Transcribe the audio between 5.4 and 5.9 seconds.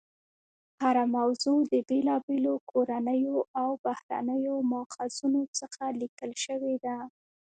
څخه